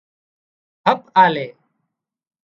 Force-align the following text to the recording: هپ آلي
هپ 0.85 1.01
آلي 1.23 1.47